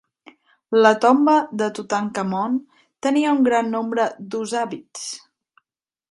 [0.83, 2.55] La tomba de Tutankamon
[3.07, 5.05] tenia un gran nombre d'ushabtis.